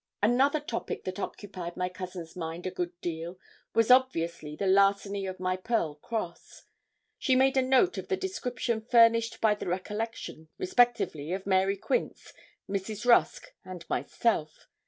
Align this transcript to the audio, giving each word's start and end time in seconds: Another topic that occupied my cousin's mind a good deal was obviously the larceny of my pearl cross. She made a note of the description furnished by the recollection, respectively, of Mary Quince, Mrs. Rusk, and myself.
Another 0.23 0.59
topic 0.59 1.03
that 1.03 1.19
occupied 1.19 1.77
my 1.77 1.87
cousin's 1.87 2.35
mind 2.35 2.65
a 2.65 2.71
good 2.71 2.99
deal 3.01 3.37
was 3.75 3.91
obviously 3.91 4.55
the 4.55 4.65
larceny 4.65 5.27
of 5.27 5.39
my 5.39 5.55
pearl 5.55 5.93
cross. 5.93 6.63
She 7.19 7.35
made 7.35 7.55
a 7.55 7.61
note 7.61 7.99
of 7.99 8.07
the 8.07 8.17
description 8.17 8.81
furnished 8.81 9.39
by 9.39 9.53
the 9.53 9.67
recollection, 9.67 10.49
respectively, 10.57 11.33
of 11.33 11.45
Mary 11.45 11.77
Quince, 11.77 12.33
Mrs. 12.67 13.05
Rusk, 13.05 13.53
and 13.63 13.87
myself. 13.91 14.65